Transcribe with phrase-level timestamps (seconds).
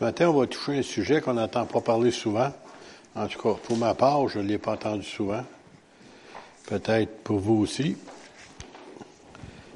[0.00, 2.50] Ce matin, on va toucher un sujet qu'on n'entend pas parler souvent.
[3.14, 5.44] En tout cas, pour ma part, je ne l'ai pas entendu souvent.
[6.64, 7.98] Peut-être pour vous aussi.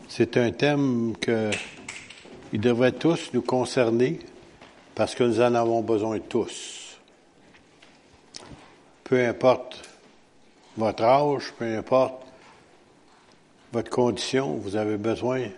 [0.08, 1.50] C'est un thème que
[2.54, 4.18] il devrait tous nous concerner
[4.94, 6.96] parce que nous en avons besoin tous.
[9.04, 9.82] Peu importe
[10.78, 12.14] votre âge, peu importe
[13.74, 15.48] votre condition, vous avez besoin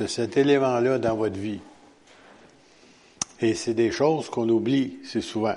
[0.00, 1.60] de cet élément-là dans votre vie.
[3.40, 5.56] Et c'est des choses qu'on oublie, c'est souvent.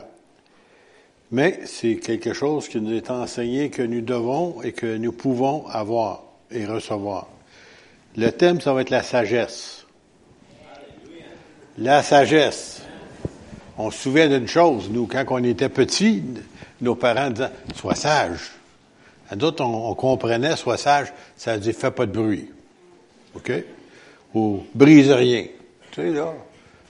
[1.32, 5.68] Mais c'est quelque chose qui nous est enseigné que nous devons et que nous pouvons
[5.68, 7.28] avoir et recevoir.
[8.16, 9.86] Le thème, ça va être la sagesse.
[11.78, 12.82] La sagesse.
[13.78, 16.24] On se souvient d'une chose, nous, quand on était petits,
[16.82, 18.52] nos parents disaient, sois sage.
[19.30, 22.50] À d'autres, on, comprenait, sois sage, ça veut dire, fais pas de bruit.
[23.36, 23.52] OK?
[24.34, 25.46] Ou brise rien.
[25.92, 26.34] Tu sais, là,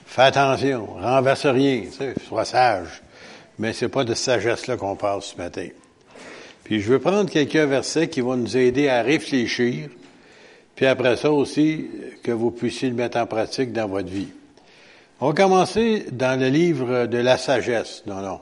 [0.08, 3.02] fais attention, renverse rien, tu sais, sois sage.
[3.58, 5.68] Mais c'est pas de sagesse-là qu'on parle ce matin.
[6.64, 9.88] Puis je veux prendre quelques versets qui vont nous aider à réfléchir,
[10.74, 11.86] puis après ça aussi,
[12.22, 14.28] que vous puissiez le mettre en pratique dans votre vie.
[15.20, 18.04] On va commencer dans le livre de la sagesse.
[18.06, 18.40] Non, non.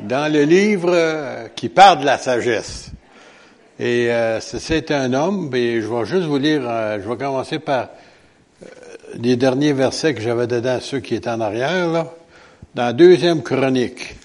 [0.00, 2.92] Dans le livre qui parle de la sagesse.
[3.80, 7.58] Et euh, c'est un homme, et je vais juste vous lire, euh, je vais commencer
[7.58, 7.88] par
[9.14, 12.12] les derniers versets que j'avais dedans, ceux qui étaient en arrière, là.
[12.74, 14.16] Dans Deuxième Chronique.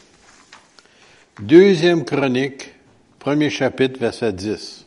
[1.39, 2.73] Deuxième Chronique,
[3.19, 4.85] premier chapitre, verset 10.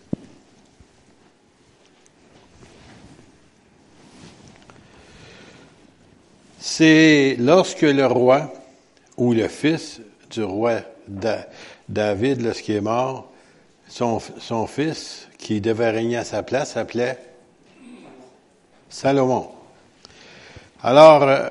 [6.58, 8.52] C'est lorsque le roi,
[9.16, 10.80] ou le fils du roi
[11.88, 13.30] David, lorsqu'il est mort,
[13.88, 17.18] son, son fils, qui devait régner à sa place, s'appelait
[18.88, 19.59] Salomon.
[20.82, 21.48] Alors, euh,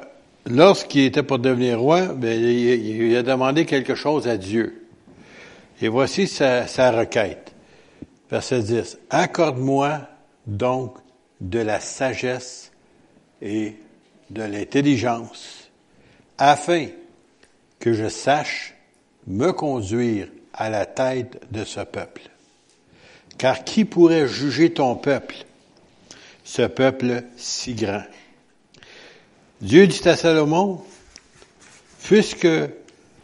[0.48, 4.88] lorsqu'il était pour devenir roi, ben, il, a demandé quelque chose à Dieu.
[5.82, 7.54] Et voici sa, sa requête.
[8.32, 8.98] Verset 10.
[9.10, 10.02] Accorde-moi
[10.48, 10.98] donc
[11.42, 12.72] de la sagesse
[13.42, 13.76] et
[14.32, 15.70] de l'intelligence,
[16.38, 16.88] afin
[17.80, 18.76] que je sache
[19.28, 22.24] me conduire à la tête de ce peuple.
[23.38, 25.36] Car qui pourrait juger ton peuple,
[26.44, 28.04] ce peuple si grand?
[29.62, 30.82] Dieu dit à Salomon,
[32.04, 32.48] puisque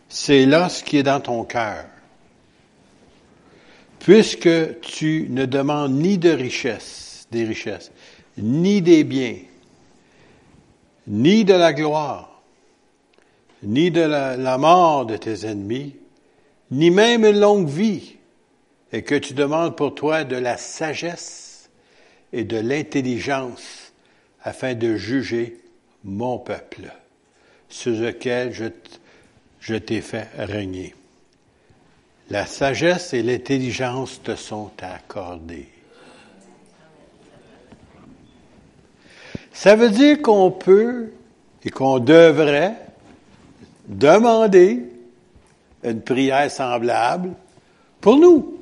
[0.10, 1.86] c'est là ce qui est dans ton cœur,
[4.00, 7.92] puisque tu ne demandes ni de richesse, des richesses,
[8.38, 9.38] ni des biens,
[11.08, 12.42] ni de la gloire,
[13.64, 15.96] ni de la, la mort de tes ennemis,
[16.70, 18.18] ni même une longue vie,
[18.92, 21.70] et que tu demandes pour toi de la sagesse
[22.34, 23.94] et de l'intelligence
[24.44, 25.62] afin de juger
[26.06, 26.92] mon peuple,
[27.68, 28.54] sur lequel
[29.60, 30.94] je, t'ai fait régner.
[32.30, 35.70] La sagesse et l'intelligence te sont accordées.
[39.52, 41.12] Ça veut dire qu'on peut
[41.64, 42.76] et qu'on devrait
[43.88, 44.84] demander
[45.84, 47.34] une prière semblable
[48.02, 48.60] pour nous.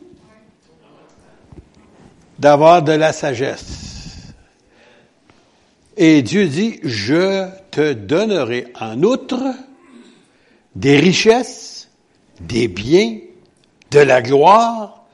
[2.39, 3.92] D'avoir de la sagesse.
[5.97, 9.43] Et Dieu dit, je te donnerai en outre
[10.75, 11.89] des richesses,
[12.41, 13.19] des biens,
[13.91, 15.05] de la gloire,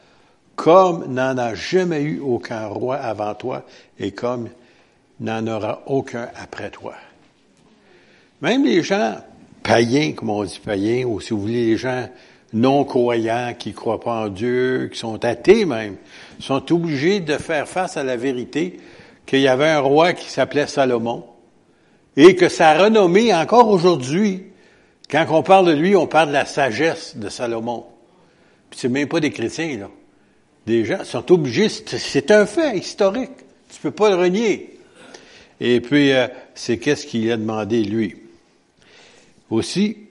[0.56, 3.66] comme n'en a jamais eu aucun roi avant toi
[4.00, 4.50] et comme
[5.19, 6.95] n'en aura aucun après toi.
[8.41, 9.18] Même les gens
[9.63, 12.07] païens, comme on dit païens, ou si vous voulez, les gens
[12.53, 15.97] non croyants, qui croient pas en Dieu, qui sont athées même,
[16.39, 18.79] sont obligés de faire face à la vérité
[19.29, 21.23] qu'il y avait un roi qui s'appelait Salomon
[22.17, 24.45] et que sa renommée, encore aujourd'hui,
[25.07, 27.85] quand on parle de lui, on parle de la sagesse de Salomon.
[28.72, 29.89] Puis c'est même pas des chrétiens, là.
[30.66, 33.31] Des gens sont obligés, c'est un fait historique.
[33.72, 34.78] Tu peux pas le renier.
[35.59, 38.16] Et puis, euh, c'est qu'est-ce qu'il a demandé, lui?
[39.51, 40.09] Aussi,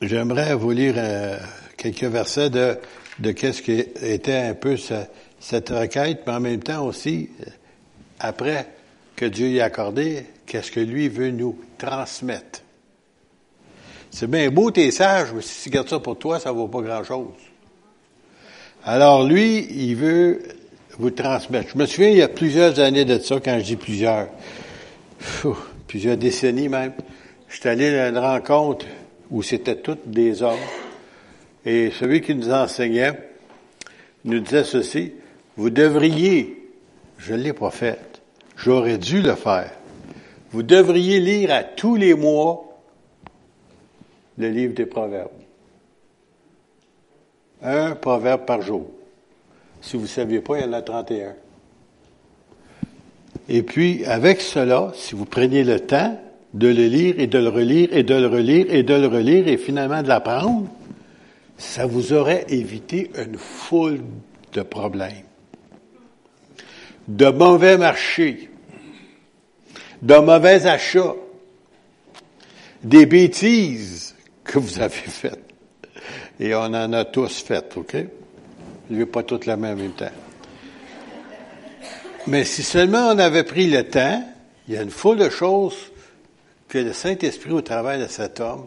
[0.00, 1.38] j'aimerais vous lire euh,
[1.76, 2.78] quelques versets de,
[3.32, 3.72] qu'est-ce qui
[4.02, 7.50] était un peu cette requête, mais en même temps aussi, euh,
[8.24, 8.66] après
[9.16, 12.62] que Dieu y a accordé, qu'est-ce que lui veut nous transmettre?
[14.10, 16.82] C'est bien beau, t'es sage, mais si tu gardes ça pour toi, ça vaut pas
[16.82, 17.34] grand-chose.
[18.84, 20.42] Alors lui, il veut
[20.98, 21.70] vous transmettre.
[21.72, 24.28] Je me souviens, il y a plusieurs années de ça, quand je dis plusieurs,
[25.88, 26.92] plusieurs décennies même,
[27.54, 28.84] J'étais allé à une rencontre
[29.30, 30.58] où c'était toutes des hommes.
[31.64, 33.12] Et celui qui nous enseignait
[34.24, 35.12] nous disait ceci,
[35.56, 36.68] vous devriez,
[37.16, 38.13] je ne l'ai pas fait,
[38.56, 39.70] j'aurais dû le faire,
[40.50, 42.64] vous devriez lire à tous les mois
[44.38, 45.30] le livre des Proverbes.
[47.62, 48.86] Un proverbe par jour.
[49.80, 51.34] Si vous ne saviez pas, il y en a 31.
[53.48, 56.18] Et puis, avec cela, si vous preniez le temps
[56.54, 59.48] de le lire et de le relire et de le relire et de le relire
[59.48, 60.68] et finalement de l'apprendre,
[61.58, 64.00] ça vous aurait évité une foule
[64.52, 65.24] de problèmes.
[67.06, 68.50] De mauvais marchés,
[70.00, 71.14] de mauvais achats,
[72.82, 75.40] des bêtises que vous avez faites.
[76.40, 77.94] Et on en a tous faites, OK?
[77.94, 80.10] Je ne vais pas toutes la même en même temps.
[82.26, 84.24] Mais si seulement on avait pris le temps,
[84.68, 85.76] il y a une foule de choses
[86.68, 88.66] que le Saint-Esprit, au travers de cet homme,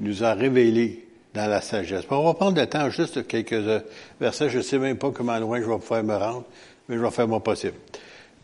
[0.00, 2.04] nous a révélées dans la sagesse.
[2.10, 3.82] On va prendre le temps juste quelques
[4.20, 4.50] versets.
[4.50, 6.44] Je ne sais même pas comment loin je vais pouvoir me rendre,
[6.88, 7.76] mais je vais faire mon possible.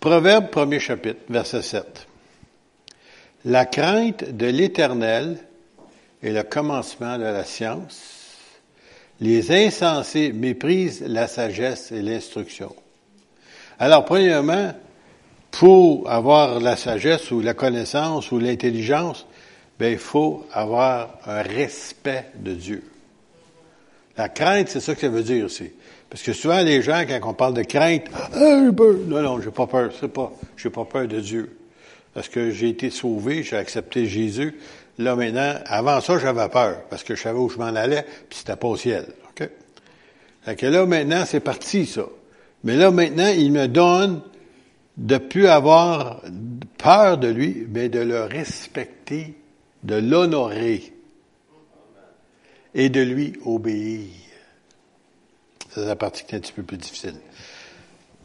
[0.00, 2.06] Proverbe, premier chapitre, verset 7.
[3.46, 5.38] La crainte de l'Éternel
[6.22, 8.36] est le commencement de la science.
[9.20, 12.74] Les insensés méprisent la sagesse et l'instruction.
[13.78, 14.72] Alors, premièrement,
[15.50, 19.26] pour avoir la sagesse ou la connaissance ou l'intelligence,
[19.78, 22.84] ben, il faut avoir un respect de Dieu.
[24.16, 25.72] La crainte, c'est ça que ça veut dire aussi.
[26.10, 29.66] Parce que souvent, les gens, quand on parle de crainte, ah, non, non, j'ai pas
[29.66, 31.56] peur, c'est pas, j'ai pas peur de Dieu.
[32.12, 34.56] Parce que j'ai été sauvé, j'ai accepté Jésus.
[34.98, 38.38] Là, maintenant, avant ça, j'avais peur, parce que je savais où je m'en allais, puis
[38.38, 39.06] c'était pas au ciel.
[39.30, 39.48] OK?
[40.42, 42.06] Fait que là, maintenant, c'est parti, ça.
[42.62, 44.22] Mais là, maintenant, il me donne
[44.96, 46.22] de plus avoir
[46.78, 49.34] peur de lui, mais de le respecter,
[49.82, 50.92] de l'honorer
[52.74, 54.06] et de lui obéir.
[55.74, 57.16] C'est la partie qui est un petit peu plus difficile.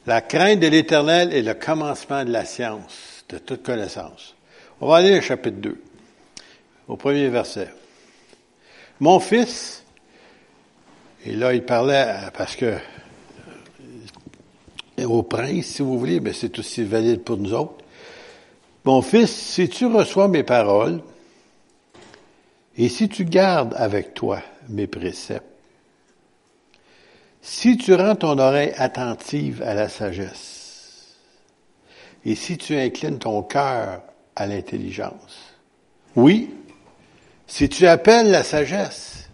[0.05, 4.35] La crainte de l'éternel est le commencement de la science, de toute connaissance.
[4.81, 5.81] On va aller au chapitre 2,
[6.87, 7.69] au premier verset.
[8.99, 9.83] Mon fils,
[11.25, 12.05] et là il parlait
[12.37, 12.75] parce que
[15.03, 17.83] au prince, si vous voulez, mais c'est aussi valide pour nous autres.
[18.83, 21.01] Mon fils, si tu reçois mes paroles,
[22.77, 25.48] et si tu gardes avec toi mes préceptes,
[27.41, 31.15] si tu rends ton oreille attentive à la sagesse,
[32.25, 34.03] et si tu inclines ton cœur
[34.35, 35.55] à l'intelligence,
[36.15, 36.53] oui,
[37.47, 39.29] si tu appelles la sagesse,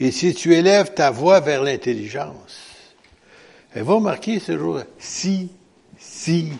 [0.00, 2.60] et si tu élèves ta voix vers l'intelligence,
[3.74, 5.50] elle va marquer ce jour si,
[5.98, 6.52] si,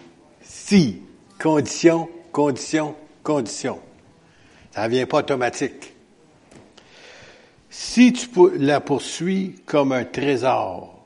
[0.43, 1.03] si.
[1.39, 3.81] Condition, condition, condition.
[4.73, 5.88] Ça ne vient pas automatique.
[7.71, 8.29] Si tu
[8.59, 11.05] la poursuis comme un trésor,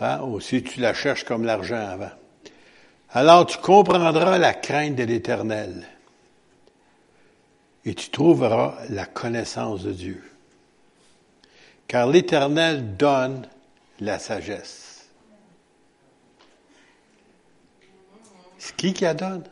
[0.00, 2.12] hein, ou si tu la cherches comme l'argent avant,
[3.10, 5.86] alors tu comprendras la crainte de l'Éternel
[7.84, 10.22] et tu trouveras la connaissance de Dieu.
[11.88, 13.46] Car l'Éternel donne
[14.00, 15.08] la sagesse.
[18.56, 19.44] C'est qui qui la donne?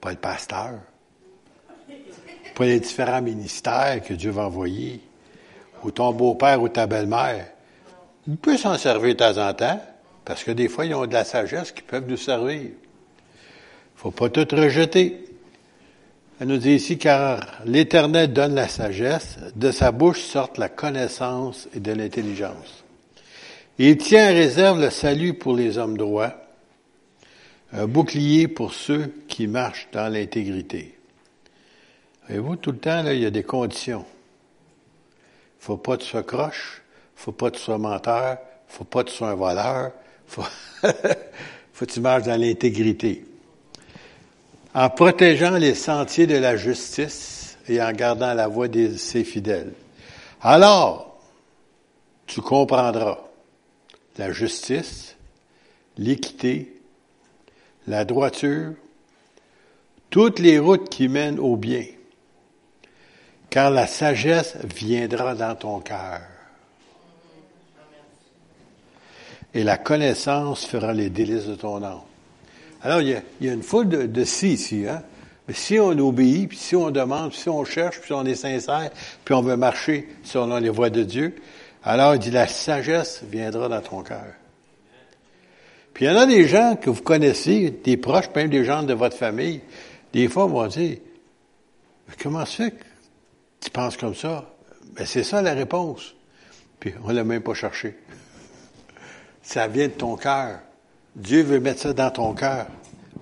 [0.00, 0.80] Pas le pasteur.
[2.56, 5.00] Pas les différents ministères que Dieu va envoyer.
[5.84, 7.48] Ou ton beau-père ou ta belle-mère.
[8.26, 9.80] Il peut s'en servir de temps en temps,
[10.24, 12.70] parce que des fois, ils ont de la sagesse qui peuvent nous servir.
[13.94, 15.22] Faut pas tout rejeter.
[16.40, 21.68] Elle nous dit ici, car l'Éternel donne la sagesse, de sa bouche sortent la connaissance
[21.76, 22.84] et de l'intelligence.
[23.78, 26.34] Il tient en réserve le salut pour les hommes droits,
[27.74, 30.95] un bouclier pour ceux qui marchent dans l'intégrité.
[32.28, 34.04] Et vous, tout le temps, là, il y a des conditions.
[35.60, 36.82] Faut pas que tu sois croche,
[37.14, 39.92] faut pas que tu sois menteur, faut pas que tu sois un voleur,
[40.26, 40.42] faut,
[41.72, 43.24] faut que tu marches dans l'intégrité
[44.76, 49.72] en protégeant les sentiers de la justice et en gardant la voie de ses fidèles.
[50.42, 51.18] Alors,
[52.26, 53.20] tu comprendras
[54.18, 55.16] la justice,
[55.96, 56.76] l'équité,
[57.86, 58.74] la droiture,
[60.10, 61.86] toutes les routes qui mènent au bien,
[63.50, 66.20] car la sagesse viendra dans ton cœur.
[69.54, 72.00] Et la connaissance fera les délices de ton âme.
[72.82, 75.02] Alors, il y a, une foule de, si ici, hein?
[75.48, 78.24] Mais si on obéit, puis si on demande, puis si on cherche, puis si on
[78.24, 78.90] est sincère,
[79.24, 81.36] puis on veut marcher selon les voies de Dieu,
[81.84, 84.34] alors il dit, la sagesse viendra dans ton cœur.
[85.94, 88.82] Puis il y en a des gens que vous connaissez, des proches, même des gens
[88.82, 89.60] de votre famille,
[90.12, 90.98] des fois, on va dire,
[92.22, 92.72] comment que
[93.60, 94.50] tu penses comme ça?
[94.92, 96.14] Ben, c'est ça la réponse.
[96.80, 97.96] Puis on l'a même pas cherché.
[99.42, 100.58] Ça vient de ton cœur.
[101.14, 102.66] Dieu veut mettre ça dans ton cœur.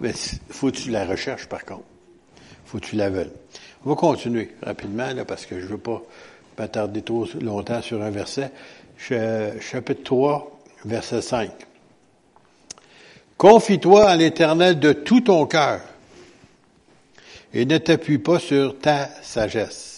[0.00, 0.12] Mais
[0.48, 1.84] faut que tu la recherches, par contre.
[2.64, 3.30] faut que tu la veuilles.
[3.84, 6.02] On va continuer rapidement, là, parce que je veux pas
[6.58, 8.50] m'attarder trop longtemps sur un verset.
[8.98, 11.50] Chapitre 3, verset 5.
[13.36, 15.80] Confie-toi à l'Éternel de tout ton cœur
[17.52, 19.93] et ne t'appuie pas sur ta sagesse.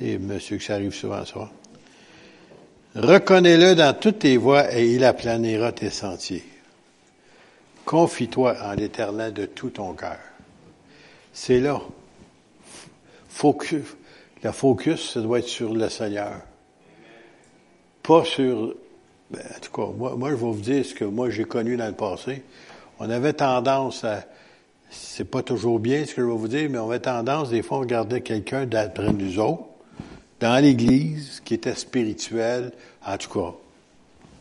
[0.00, 1.50] Et monsieur que ça arrive souvent ça.
[2.94, 6.44] Reconnais-le dans toutes tes voies et il aplanira tes sentiers.
[7.84, 10.18] Confie-toi en l'Éternel de tout ton cœur.
[11.32, 11.80] C'est là.
[13.28, 13.96] Focus.
[14.42, 16.42] La focus, ça doit être sur le Seigneur.
[18.02, 18.74] Pas sur
[19.30, 21.76] ben, en tout cas, moi, moi, je vais vous dire ce que moi j'ai connu
[21.76, 22.42] dans le passé.
[22.98, 24.24] On avait tendance à,
[24.90, 27.62] c'est pas toujours bien ce que je vais vous dire, mais on avait tendance, des
[27.62, 29.64] fois, on regardait quelqu'un d'après nous autres,
[30.40, 32.72] dans l'Église, qui était spirituel,
[33.04, 33.54] en tout cas,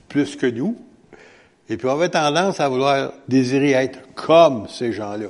[0.10, 0.78] plus que nous.
[1.70, 5.30] Et puis on avait tendance à vouloir désirer être comme ces gens-là.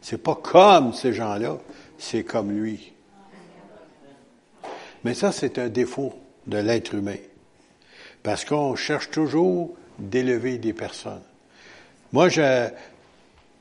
[0.00, 1.58] C'est pas comme ces gens-là,
[1.98, 2.92] c'est comme lui.
[5.04, 6.14] Mais ça, c'est un défaut
[6.46, 7.18] de l'être humain.
[8.22, 11.22] Parce qu'on cherche toujours d'élever des personnes.
[12.12, 12.28] Moi,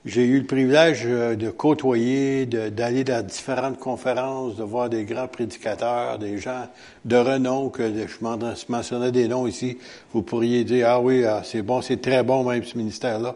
[0.06, 5.28] j'ai eu le privilège euh, de côtoyer, d'aller dans différentes conférences, de voir des grands
[5.28, 6.70] prédicateurs, des gens
[7.06, 9.80] de renom, que je mentionnais des noms ici.
[10.14, 13.36] Vous pourriez dire, ah oui, ah, c'est bon, c'est très bon même ce ministère-là.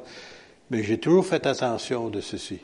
[0.69, 2.59] Mais j'ai toujours fait attention de ceci.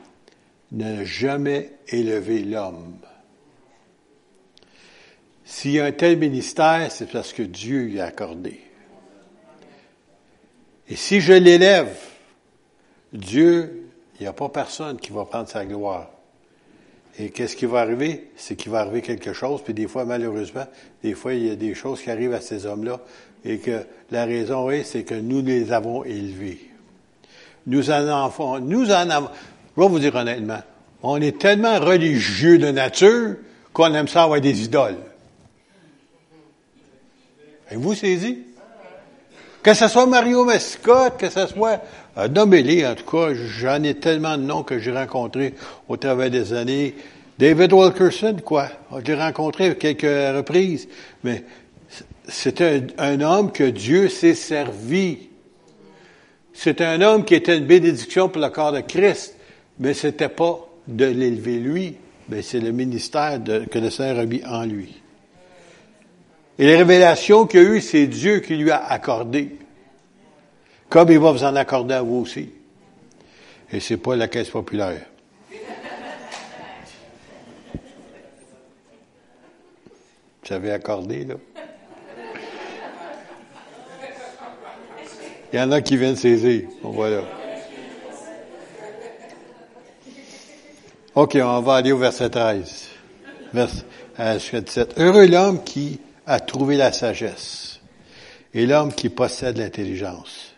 [0.71, 2.97] Ne jamais élever l'homme.
[5.43, 8.59] S'il y a un tel ministère, c'est parce que Dieu lui a accordé.
[10.87, 11.95] Et si je l'élève,
[13.11, 13.84] Dieu,
[14.19, 16.09] il n'y a pas personne qui va prendre sa gloire.
[17.17, 18.29] Et qu'est-ce qui va arriver?
[18.35, 20.65] C'est qu'il va arriver quelque chose, puis des fois, malheureusement,
[21.01, 22.99] des fois, il y a des choses qui arrivent à ces hommes-là,
[23.45, 26.59] et que la raison est, c'est que nous les avons élevés.
[27.67, 29.29] Nous en avons, nous en avons,
[29.75, 30.61] je vais vous dire honnêtement,
[31.03, 33.35] on est tellement religieux de nature
[33.71, 34.97] qu'on aime ça avoir des idoles.
[37.67, 38.39] Avez-vous saisi?
[39.65, 41.81] Que ce soit Mario Mascotte, que ce soit
[42.19, 45.55] euh, nommez en tout cas, j'en ai tellement de noms que j'ai rencontrés
[45.89, 46.93] au travers des années.
[47.39, 48.67] David Wilkerson, quoi.
[49.03, 50.87] J'ai rencontré quelques reprises,
[51.23, 51.43] mais
[52.27, 52.61] c'est
[52.99, 55.29] un, homme que Dieu s'est servi.
[56.53, 59.35] C'est un homme qui était une bénédiction pour le corps de Christ,
[59.79, 61.95] mais c'était pas de l'élever lui,
[62.29, 63.39] mais c'est le ministère
[63.71, 65.01] que le Seigneur a mis en lui.
[66.57, 69.57] Et les révélations qu'il a eues, c'est Dieu qui lui a accordé.
[70.89, 72.49] Comme il va vous en accorder à vous aussi.
[73.71, 75.01] Et c'est pas la caisse populaire.
[80.47, 81.35] Vous avez accordé, là?
[85.51, 86.67] Il y en a qui viennent saisir.
[86.83, 87.21] Bon, voilà.
[91.15, 92.87] OK, on va aller au verset 13.
[93.53, 94.99] Verset 17.
[94.99, 97.79] Heureux l'homme qui à trouver la sagesse
[98.53, 100.53] et l'homme qui possède l'intelligence.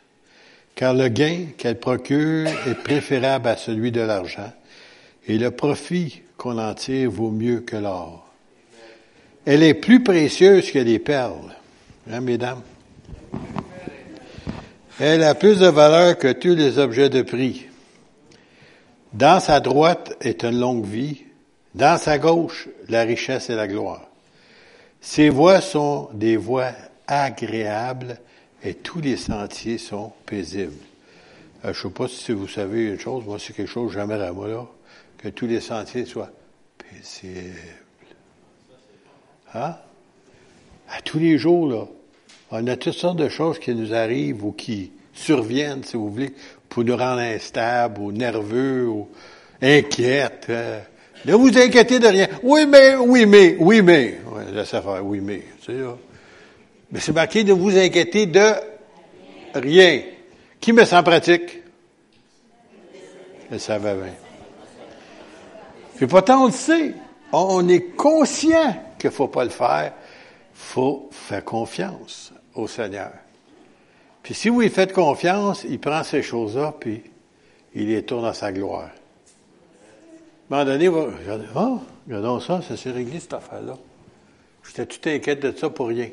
[0.75, 4.53] Car le gain qu'elle procure est préférable à celui de l'argent
[5.27, 8.27] et le profit qu'on en tire vaut mieux que l'or.
[9.45, 11.55] Elle est plus précieuse que les perles,
[12.11, 12.61] hein, mesdames?
[14.99, 17.67] Elle a plus de valeur que tous les objets de prix.
[19.13, 21.23] Dans sa droite est une longue vie,
[21.75, 24.06] dans sa gauche la richesse et la gloire.
[25.01, 26.71] Ces voies sont des voies
[27.07, 28.19] agréables
[28.63, 30.73] et tous les sentiers sont paisibles.
[31.65, 33.99] Euh, je ne sais pas si vous savez une chose, moi c'est quelque chose que
[33.99, 34.67] j'aimerais à moi là,
[35.17, 36.31] que tous les sentiers soient
[36.77, 37.55] paisibles.
[39.53, 39.75] Hein?
[40.89, 41.85] À tous les jours, là,
[42.51, 46.33] on a toutes sortes de choses qui nous arrivent ou qui surviennent, si vous voulez,
[46.69, 49.09] pour nous rendre instables ou nerveux ou
[49.61, 50.47] inquiètes.
[50.49, 50.81] Hein.
[51.25, 52.27] Ne vous inquiétez de rien.
[52.43, 54.19] Oui, mais, oui, mais, oui, mais.
[54.31, 55.43] Ouais, laissez faire, oui, mais.
[55.65, 55.73] Ça.
[56.91, 58.51] Mais c'est marqué de vous inquiéter de
[59.53, 60.01] rien.
[60.59, 61.63] Qui me sent pratique?
[63.57, 64.13] Ça va bien.
[65.95, 66.93] Puis pourtant, on le sait.
[67.31, 69.93] On est conscient qu'il ne faut pas le faire.
[70.53, 73.11] Faut faire confiance au Seigneur.
[74.23, 77.03] Puis si vous lui faites confiance, il prend ces choses-là, puis
[77.75, 78.89] il les tourne à sa gloire.
[80.49, 81.07] Moment donné, va,
[81.55, 83.77] oh, regardons ça, ça s'est réglé cette affaire-là.
[84.65, 86.09] J'étais tout inquiète de ça pour rien.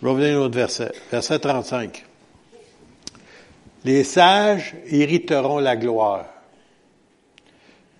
[0.00, 0.92] Je vais revenir à un autre verset.
[1.10, 2.04] Verset 35.
[3.84, 6.26] Les sages hériteront la gloire,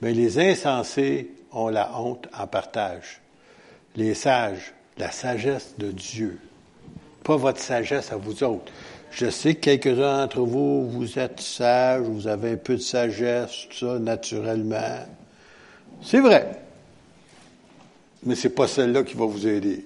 [0.00, 3.20] mais les insensés ont la honte en partage.
[3.94, 6.40] Les sages, la sagesse de Dieu,
[7.22, 8.72] pas votre sagesse à vous autres.
[9.14, 13.68] Je sais que quelques-uns d'entre vous, vous êtes sages, vous avez un peu de sagesse,
[13.70, 15.06] tout ça, naturellement.
[16.02, 16.60] C'est vrai.
[18.24, 19.84] Mais c'est pas celle-là qui va vous aider.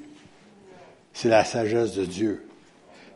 [1.13, 2.47] C'est la sagesse de Dieu.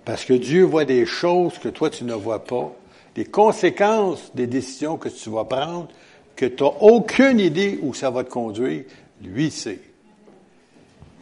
[0.04, 2.76] Parce que Dieu voit des choses que toi tu ne vois pas,
[3.14, 5.88] des conséquences des décisions que tu vas prendre,
[6.36, 8.84] que tu n'as aucune idée où ça va te conduire.
[9.22, 9.80] Lui sait.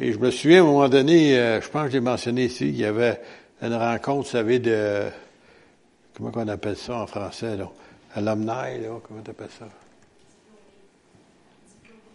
[0.01, 2.69] Et je me souviens, à un moment donné, euh, je pense que j'ai mentionné ici,
[2.69, 3.21] il y avait
[3.63, 5.05] une rencontre, vous savez, de,
[6.17, 7.71] comment on appelle ça en français, là?
[8.15, 9.67] Alumni, là, comment tu appelles ça?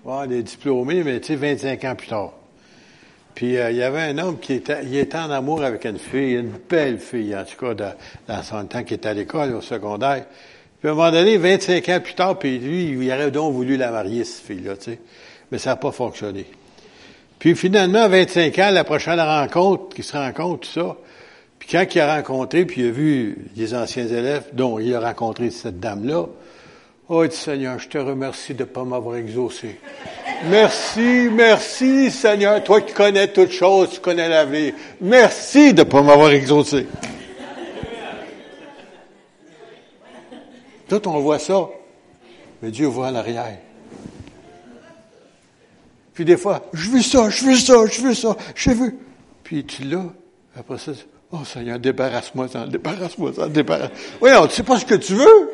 [0.03, 2.33] Ouais, des diplômés, mais tu sais, 25 ans plus tard.
[3.33, 5.99] Puis euh, il y avait un homme qui était, il était en amour avec une
[5.99, 7.93] fille, une belle fille, en tout cas, dans,
[8.27, 10.25] dans son temps, qui était à l'école, au secondaire.
[10.79, 13.77] Puis à un moment donné, 25 ans plus tard, puis lui, il aurait donc voulu
[13.77, 14.99] la marier, cette fille-là, tu sais.
[15.51, 16.45] Mais ça n'a pas fonctionné.
[17.39, 20.95] Puis finalement, à 25 ans, la prochaine rencontre, qui se rencontre, tout ça,
[21.69, 25.49] quand il a rencontré, puis il a vu des anciens élèves, dont il a rencontré
[25.49, 26.27] cette dame-là,
[27.07, 29.79] Oh, Seigneur, je te remercie de ne pas m'avoir exaucé.
[30.49, 32.63] Merci, merci, Seigneur.
[32.63, 34.73] Toi qui connais toutes choses, tu connais l'avenir.
[34.99, 36.87] Merci de ne pas m'avoir exaucé.
[40.89, 41.67] Tout on voit ça.
[42.63, 43.59] Mais Dieu voit en arrière.
[46.15, 48.95] Puis des fois, je veux ça, je veux ça, je veux ça, je veux.
[49.43, 50.07] Puis tu l'as.
[50.57, 50.93] Après ça,
[51.41, 53.91] oh Seigneur, débarrasse-moi ça, débarrasse-moi ça, débarrasse.
[54.21, 55.51] Oui, on ne sait pas ce que tu veux?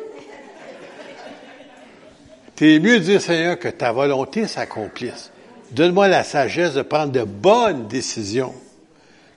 [2.56, 5.32] C'est mieux de dire, Seigneur, que ta volonté s'accomplisse.
[5.72, 8.54] Donne-moi la sagesse de prendre de bonnes décisions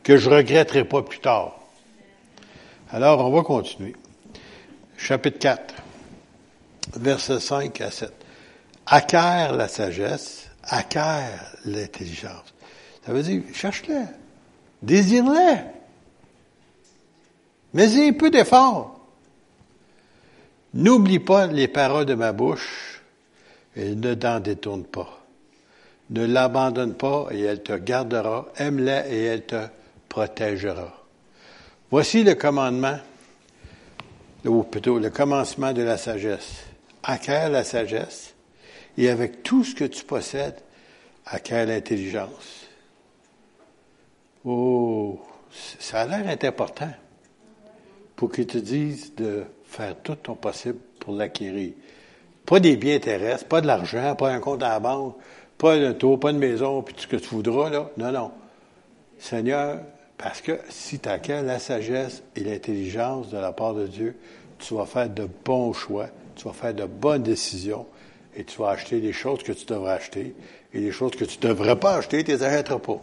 [0.03, 1.59] que je regretterai pas plus tard.
[2.91, 3.95] Alors, on va continuer.
[4.95, 5.73] Chapitre 4,
[6.97, 8.11] versets 5 à 7.
[8.85, 12.53] Acquiert la sagesse, acquiert l'intelligence.
[13.05, 14.03] Ça veut dire, cherche-la,
[14.83, 15.63] désire-la.
[17.75, 18.97] Mais un peu d'effort.
[20.75, 23.01] N'oublie pas les paroles de ma bouche
[23.75, 25.25] et ne t'en détourne pas.
[26.09, 28.47] Ne l'abandonne pas et elle te gardera.
[28.55, 29.67] Aime-la et elle te
[30.07, 31.03] protégera.
[31.91, 32.97] Voici le commandement,
[34.45, 36.63] ou plutôt le commencement de la sagesse.
[37.03, 38.35] Acquiert la sagesse
[38.97, 40.61] et avec tout ce que tu possèdes,
[41.25, 42.67] acquiert l'intelligence.
[44.45, 45.19] Oh,
[45.77, 46.93] ça a l'air important
[48.15, 51.73] pour qu'ils te disent de faire tout ton possible pour l'acquérir.
[52.45, 55.15] Pas des biens terrestres, pas de l'argent, pas un compte à la banque,
[55.57, 57.89] pas un tour, pas une maison, puis tout ce que tu voudras, là.
[57.97, 58.31] Non, non.
[59.17, 59.79] Seigneur,
[60.17, 64.15] parce que si tu as la sagesse et l'intelligence de la part de Dieu,
[64.59, 67.85] tu vas faire de bons choix, tu vas faire de bonnes décisions,
[68.35, 70.35] et tu vas acheter les choses que tu devrais acheter,
[70.73, 73.01] et les choses que tu ne devrais pas acheter, tu les achèteras pas.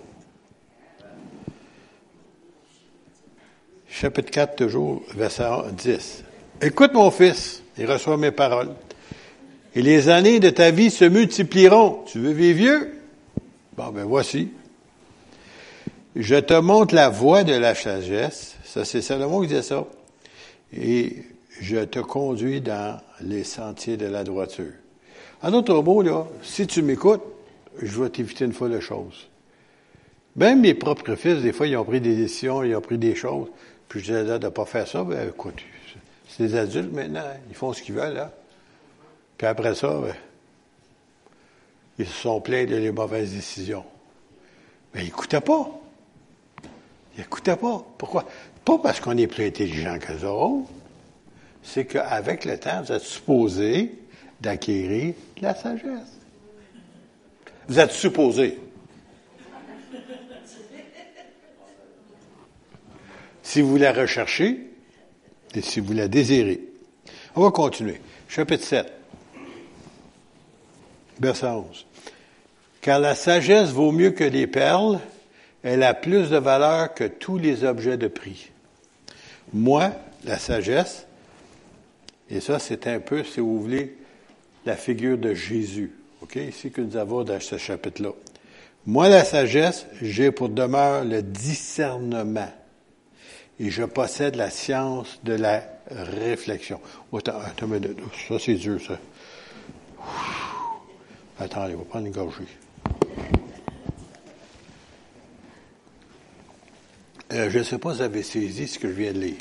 [3.93, 5.45] Chapitre 4, toujours, verset
[5.77, 6.25] 10.
[6.63, 8.71] Écoute mon fils et reçois mes paroles
[9.75, 12.03] et les années de ta vie se multiplieront.
[12.07, 12.93] Tu veux vivre vieux?
[13.77, 14.49] Bon, ben voici.
[16.17, 18.57] Je te montre la voie de la sagesse.
[18.65, 19.87] Ça, c'est Salomon qui disait ça.
[20.75, 21.25] Et
[21.61, 24.73] je te conduis dans les sentiers de la droiture.
[25.43, 27.23] En d'autres mots, là, si tu m'écoutes,
[27.81, 29.29] je vais t'éviter une fois de choses.
[30.35, 33.15] Même mes propres fils, des fois, ils ont pris des décisions, ils ont pris des
[33.15, 33.49] choses.
[33.95, 35.61] Je disais, de ne pas faire ça, ben écoute,
[36.29, 38.33] c'est des adultes maintenant, ils font ce qu'ils veulent, là.
[39.37, 40.15] Puis après ça, ben,
[41.99, 43.85] ils se sont plaints de les mauvaises décisions.
[44.95, 45.69] Mais ils n'écoutaient pas.
[47.17, 47.85] Ils n'écoutaient pas.
[47.99, 48.25] Pourquoi?
[48.65, 50.71] Pas parce qu'on est plus intelligent qu'eux autres.
[51.63, 53.99] C'est qu'avec le temps, vous êtes supposé
[54.41, 56.19] d'acquérir la sagesse.
[57.69, 58.59] Vous êtes supposé.
[63.43, 64.71] Si vous la recherchez
[65.55, 66.61] et si vous la désirez.
[67.35, 68.01] On va continuer.
[68.29, 68.93] Chapitre 7.
[71.21, 71.87] Verset 11.
[72.81, 74.99] Car la sagesse vaut mieux que les perles,
[75.63, 78.51] elle a plus de valeur que tous les objets de prix.
[79.53, 79.93] Moi,
[80.25, 81.07] la sagesse,
[82.31, 83.97] et ça c'est un peu, si vous voulez,
[84.67, 88.11] la figure de Jésus, ok, ici que nous avons dans ce chapitre-là.
[88.87, 92.51] Moi, la sagesse, j'ai pour demeure le discernement
[93.61, 96.81] et je possède la science de la réflexion.
[97.17, 97.69] Attends, attends,
[98.29, 98.99] ça c'est dur, ça.
[101.39, 102.47] Attendez, on va prendre une gorgée.
[107.33, 109.37] Euh, je ne sais pas si vous avez saisi ce que je viens de lire.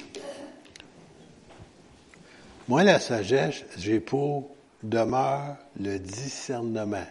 [2.68, 7.06] Moi, la sagesse, j'ai pour demeure le discernement.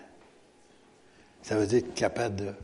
[1.42, 2.54] Ça veut dire être capable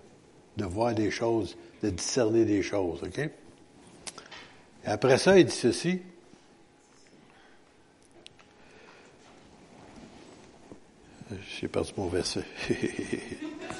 [0.56, 3.30] de voir des choses, de discerner des choses, OK?
[4.86, 6.00] Après ça, il dit ceci.
[11.58, 12.44] J'ai perdu mon verset.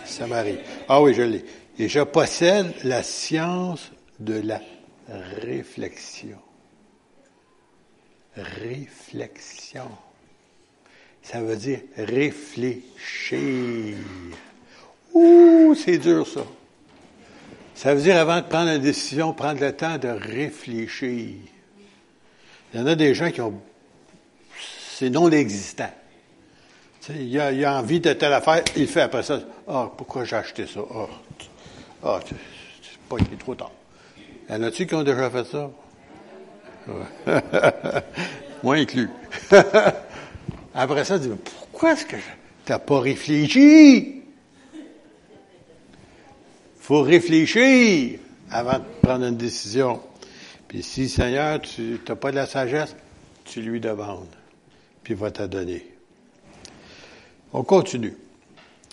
[0.05, 0.61] ça m'arrive.
[0.89, 1.45] Ah oui, je l'ai.
[1.79, 4.61] Et je possède la science de la
[5.09, 6.39] réflexion.
[8.37, 9.89] Réflexion.
[11.23, 13.97] Ça veut dire réfléchir.
[15.15, 16.45] Ouh, c'est dur ça.
[17.77, 21.35] Ça veut dire avant de prendre une décision, prendre le temps de réfléchir.
[22.73, 23.61] Il y en a des gens qui ont...
[24.93, 25.91] C'est non existant.
[27.11, 29.41] il, a, il a envie de telle affaire, il fait après ça.
[29.69, 30.81] Ah, pourquoi j'ai acheté ça?
[30.91, 31.07] Ah,
[32.03, 33.73] ah c'est pas, il est trop tard.
[34.49, 35.71] Y en a-tu qui ont déjà fait ça?
[38.63, 39.11] Moi inclus.
[40.75, 42.17] après ça, tu dis, pourquoi est-ce que
[42.65, 44.16] t'as pas réfléchi?
[46.87, 50.01] Faut réfléchir avant de prendre une décision.
[50.69, 52.95] Puis si, Seigneur, tu n'as pas de la sagesse,
[53.45, 54.33] tu lui demandes,
[55.03, 55.85] puis il va te donner.
[57.53, 58.17] On continue.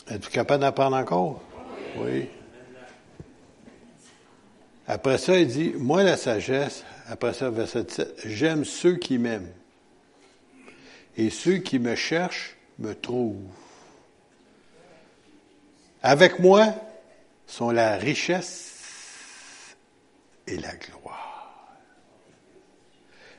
[0.10, 1.44] Es-tu capable d'apprendre encore?
[1.98, 2.30] Oui.
[4.88, 9.52] Après ça, il dit, moi la sagesse, après ça, verset 7, j'aime ceux qui m'aiment.
[11.16, 13.38] Et ceux qui me cherchent me trouvent.
[16.02, 16.74] Avec moi,
[17.54, 19.76] sont la richesse
[20.48, 21.78] et la gloire.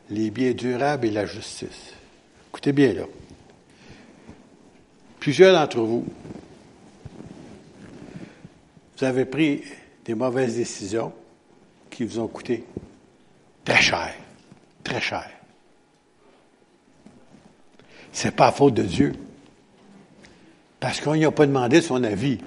[0.09, 1.93] Les biens durables et la justice.
[2.49, 3.07] Écoutez bien là.
[5.19, 6.07] Plusieurs d'entre vous,
[8.97, 9.65] vous avez pris
[10.05, 11.13] des mauvaises décisions
[11.91, 12.65] qui vous ont coûté
[13.65, 14.15] très cher,
[14.85, 15.29] très cher.
[18.13, 19.13] C'est pas à faute de Dieu.
[20.79, 22.39] Parce qu'on n'y a pas demandé son avis.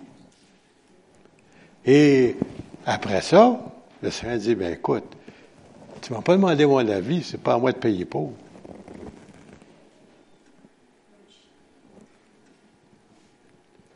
[1.88, 2.36] Et
[2.86, 3.62] après ça,
[4.02, 5.06] le Seigneur dit, ben écoute,
[6.02, 8.34] tu m'as pas demandé mon avis, c'est pas à moi de payer pour.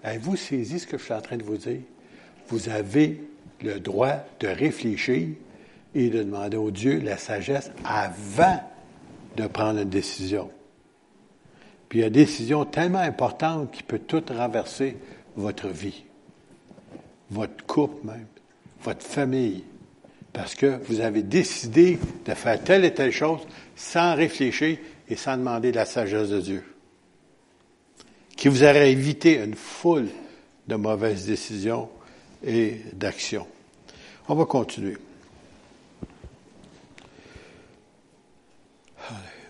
[0.04, 1.82] Avez-vous saisi ce que je suis en train de vous dire?
[2.47, 3.21] Vous avez
[3.62, 5.27] le droit de réfléchir
[5.93, 8.62] et de demander au Dieu la sagesse avant
[9.36, 10.49] de prendre une décision.
[11.89, 14.97] Puis il y a une décision tellement importante qui peut tout renverser
[15.36, 16.06] votre vie
[17.31, 18.27] votre couple même,
[18.83, 19.63] votre famille,
[20.33, 23.39] parce que vous avez décidé de faire telle et telle chose
[23.75, 24.77] sans réfléchir
[25.09, 26.63] et sans demander la sagesse de Dieu,
[28.35, 30.09] qui vous aurait évité une foule
[30.67, 31.89] de mauvaises décisions
[32.43, 33.47] et d'actions.
[34.27, 34.97] On va continuer.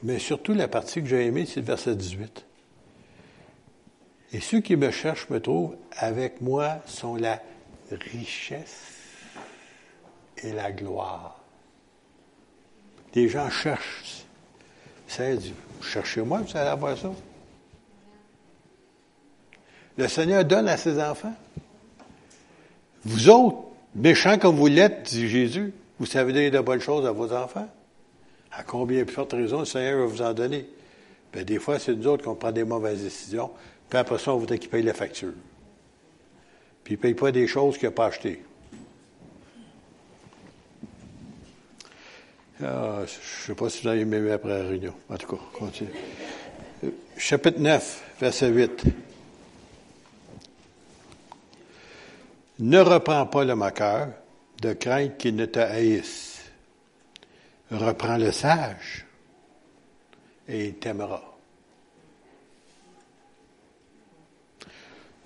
[0.03, 2.45] Mais surtout, la partie que j'ai aimée, c'est le verset 18.
[4.33, 7.41] Et ceux qui me cherchent me trouvent, avec moi sont la
[7.95, 8.91] richesse
[10.43, 11.39] et la gloire.
[13.13, 14.25] Des gens cherchent.
[15.07, 15.37] C'est
[15.81, 17.11] cherchez-moi, vous allez avoir ça.
[19.97, 21.35] Le Seigneur donne à ses enfants.
[23.03, 23.57] Vous autres,
[23.93, 27.67] méchants comme vous l'êtes, dit Jésus, vous savez donner de bonnes choses à vos enfants?
[28.51, 30.67] À combien plus forte raison le Seigneur va vous en donner?
[31.33, 33.51] Bien, des fois, c'est nous autres qu'on prend des mauvaises décisions,
[33.89, 35.33] puis après ça, on voudrait qu'ils payent la facture
[36.83, 38.43] puis il ne paye pas des choses qu'il n'a pas achetées.
[42.63, 44.93] Ah, je ne sais pas si vous avez aimé après la réunion.
[45.09, 45.89] En tout cas, continue.
[47.17, 48.83] Chapitre 9, verset 8.
[52.59, 54.09] Ne reprends pas le moqueur
[54.61, 56.43] de crainte qu'il ne te haïsse.
[57.71, 59.05] Reprends le sage
[60.47, 61.37] et il t'aimera.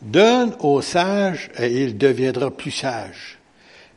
[0.05, 3.39] Donne au sage et il deviendra plus sage.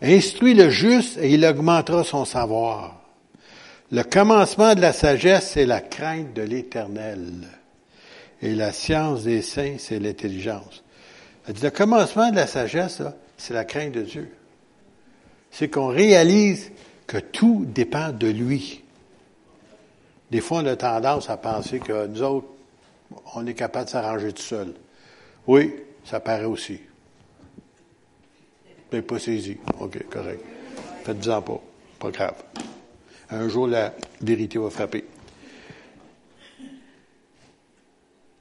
[0.01, 2.99] Instruis le juste et il augmentera son savoir.
[3.93, 7.47] Le commencement de la sagesse, c'est la crainte de l'éternel.
[8.41, 10.83] Et la science des saints, c'est l'intelligence.
[11.47, 13.03] Le commencement de la sagesse,
[13.37, 14.31] c'est la crainte de Dieu.
[15.51, 16.71] C'est qu'on réalise
[17.07, 18.83] que tout dépend de lui.
[20.31, 22.49] Des fois, on a tendance à penser que nous autres,
[23.35, 24.73] on est capable de s'arranger tout seul.
[25.47, 25.75] Oui,
[26.09, 26.81] ça paraît aussi.
[28.93, 29.59] Mais pas saisi.
[29.79, 30.43] OK, correct.
[31.05, 31.61] Faites-en pas.
[31.99, 32.43] Pas grave.
[33.31, 35.05] Un jour, la vérité va frapper.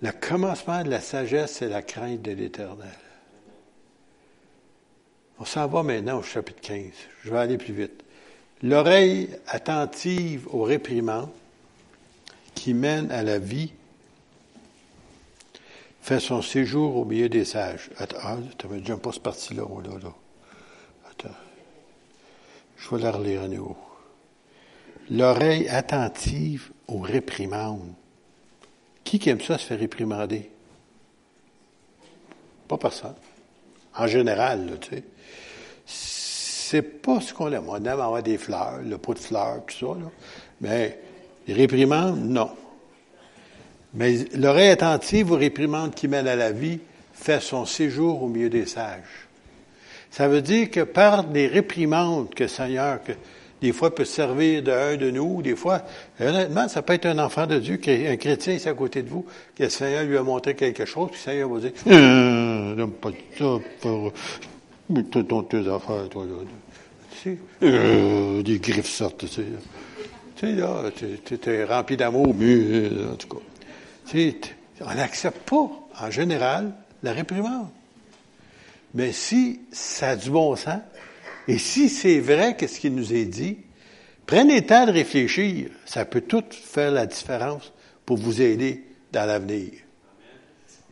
[0.01, 2.87] Le commencement de la sagesse, c'est la crainte de l'éternel.
[5.39, 6.91] On s'en va maintenant au chapitre 15.
[7.23, 8.03] Je vais aller plus vite.
[8.63, 11.29] L'oreille attentive aux réprimandes
[12.55, 13.73] qui mènent à la vie
[16.07, 17.89] fait son séjour au milieu des sages.
[17.97, 20.13] Attends, ah, tu n'avais déjà pas ce parti-là, là, là.
[21.11, 21.35] Attends.
[22.77, 23.75] Je vais la relire à nouveau.
[25.11, 27.93] l'oreille attentive aux réprimandes.
[29.03, 30.49] Qui aime ça se faire réprimander?
[32.69, 33.15] Pas personne.
[33.93, 35.03] En général, tu sais.
[35.85, 37.67] C'est pas ce qu'on aime.
[37.67, 40.09] On aime avoir des fleurs, le pot de fleurs, tout ça, là.
[40.61, 41.01] Mais
[41.47, 42.49] les réprimandes, non.
[43.97, 46.79] Mais l'oreille attentive aux réprimandes qui mènent à la vie
[47.13, 49.27] fait son séjour au milieu des sages.
[50.11, 53.13] Ça veut dire que par des réprimandes que le Seigneur, que
[53.59, 55.81] des fois peut servir d'un de nous, des fois,
[56.19, 59.25] honnêtement, ça peut être un enfant de Dieu, un chrétien ici à côté de vous,
[59.55, 61.71] que le Seigneur lui a montré quelque chose, puis le Seigneur va dire,
[62.75, 66.23] n'aime pas ça, pour, tes affaires, toi.
[67.23, 69.41] Tu sais, euh, des griffes sortent, tu sais.
[70.35, 73.41] Tu sais, là, tu es rempli d'amour, mais, en tout cas.
[74.13, 77.67] On n'accepte pas, en général, la réprimande.
[78.93, 80.81] Mais si ça a du bon sens,
[81.47, 83.57] et si c'est vrai qu'est-ce qu'il nous est dit,
[84.25, 85.69] prenez le temps de réfléchir.
[85.85, 87.71] Ça peut tout faire la différence
[88.05, 89.71] pour vous aider dans l'avenir.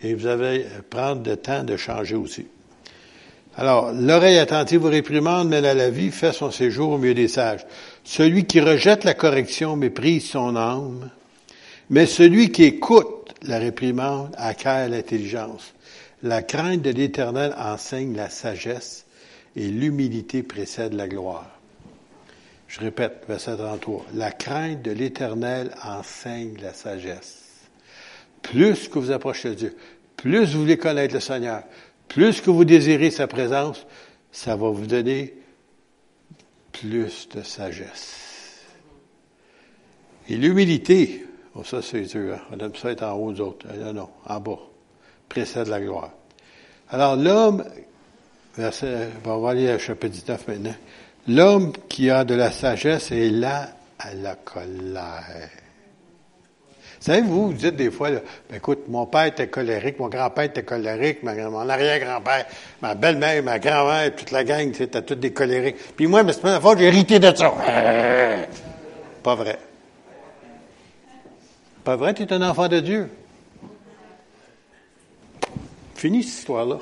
[0.02, 2.48] Et vous avez prendre le temps de changer aussi.
[3.58, 7.30] Alors, l'oreille attentive aux réprimandes mène à la vie, fait son séjour au milieu des
[7.30, 7.66] sages.
[8.04, 11.10] Celui qui rejette la correction méprise son âme,
[11.90, 15.74] mais celui qui écoute la réprimande acquiert l'intelligence.
[16.24, 19.06] La crainte de l'Éternel enseigne la sagesse
[19.56, 21.60] et l'humilité précède la gloire.
[22.68, 24.06] Je répète, verset 33.
[24.16, 27.44] La crainte de l'Éternel enseigne la sagesse.
[28.42, 29.78] Plus que vous approchez de Dieu,
[30.18, 31.64] plus vous voulez connaître le Seigneur,
[32.08, 33.86] plus que vous désirez sa présence,
[34.32, 35.34] ça va vous donner
[36.72, 38.66] plus de sagesse.
[40.28, 42.42] Et l'humilité, oh ça c'est dur, hein?
[42.52, 43.66] on aime ça être en haut des autres.
[43.78, 44.60] Non, non, en bas,
[45.30, 46.12] précède la gloire.
[46.90, 47.64] Alors l'homme
[48.58, 50.76] verset, on va aller au chapitre 19 maintenant.
[51.28, 55.50] L'homme qui a de la sagesse est là à la colère.
[57.00, 60.64] Savez-vous, vous dites des fois, là, ben, écoute, mon père était colérique, mon grand-père était
[60.64, 62.46] colérique, mon arrière-grand-père,
[62.82, 65.76] ma belle-mère, ma grand-mère, toute la gang, c'était tous des colériques.
[65.96, 67.54] Puis moi, mais c'est pas la faute, j'ai hérité de ça.
[69.24, 69.58] Pas vrai.
[71.86, 73.10] Pas vrai, tu es un enfant de Dieu?
[75.94, 76.80] Fini cette histoire-là.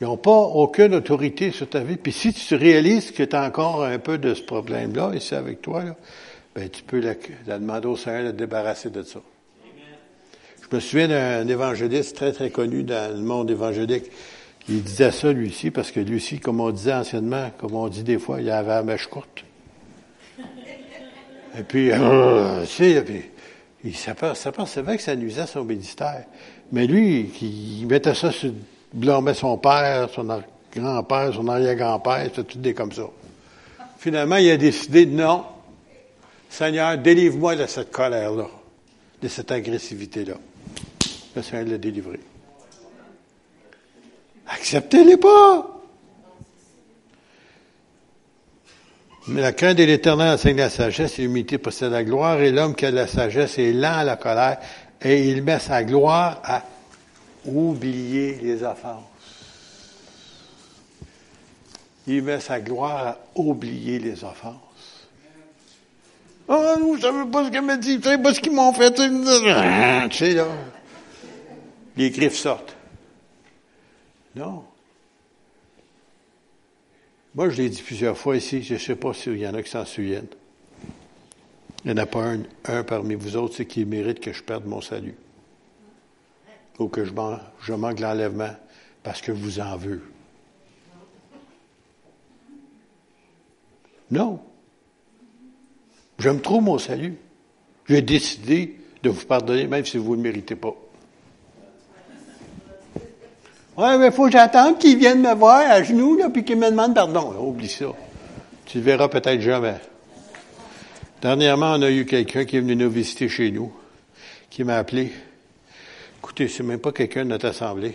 [0.00, 1.96] Ils n'ont pas aucune autorité sur ta vie.
[1.96, 5.62] Puis si tu réalises que tu as encore un peu de ce problème-là ici avec
[5.62, 5.84] toi,
[6.54, 7.14] ben, tu peux la,
[7.58, 9.20] demander au Seigneur de te débarrasser de ça.
[10.68, 14.06] Je me souviens d'un évangéliste très, très connu dans le monde évangélique.
[14.68, 17.88] Il disait ça, lui aussi, parce que lui aussi, comme on disait anciennement, comme on
[17.88, 19.44] dit des fois, il avait la mèche courte.
[21.56, 26.24] Et puis, euh, tu sais, puis, s'apercevait que ça nuisait à son ministère.
[26.72, 28.52] Mais lui, il mettait ça sur
[28.92, 30.26] blâmait son père, son
[30.74, 33.04] grand-père, son arrière-grand-père, c'était tout des comme ça.
[33.98, 35.44] Finalement, il a décidé, non,
[36.48, 38.46] Seigneur, délivre-moi de cette colère-là,
[39.20, 40.34] de cette agressivité-là.
[41.36, 42.20] Le Seigneur l'a délivré.
[44.46, 45.77] Acceptez-les pas!
[49.28, 52.74] Mais la crainte de l'éternel enseigne la sagesse et l'humilité possède la gloire, et l'homme
[52.74, 54.58] qui a de la sagesse est lent à la colère,
[55.02, 56.64] et il met sa gloire à
[57.44, 59.04] oublier les offenses.
[62.06, 64.54] Il met sa gloire à oublier les offenses.
[66.48, 68.72] Oh, vous ne savez pas ce qu'elle m'a dit, vous savez pas ce qu'ils m'ont
[68.72, 68.90] fait.
[68.94, 70.46] Tu sais, là.
[71.98, 72.74] Les griffes sortent.
[74.34, 74.64] Non.
[77.34, 79.62] Moi, je l'ai dit plusieurs fois ici, je ne sais pas s'il y en a
[79.62, 80.28] qui s'en souviennent.
[81.84, 84.80] Il n'y en a pas un, parmi vous autres qui mérite que je perde mon
[84.80, 85.14] salut
[86.78, 87.12] ou que je,
[87.72, 88.54] manque l'enlèvement
[89.02, 90.02] parce que vous en veux.
[94.10, 94.40] Non.
[96.18, 97.16] J'aime trop mon salut.
[97.88, 100.74] J'ai décidé de vous pardonner même si vous ne le méritez pas.
[103.78, 106.68] Ouais, mais faut que j'attende qu'il vienne me voir à genoux, là, puis qu'il me
[106.68, 107.32] demande pardon.
[107.38, 107.86] Oublie ça.
[108.66, 109.76] Tu le verras peut-être jamais.
[111.22, 113.72] Dernièrement, on a eu quelqu'un qui est venu nous visiter chez nous,
[114.50, 115.12] qui m'a appelé.
[116.18, 117.94] Écoutez, c'est même pas quelqu'un de notre assemblée.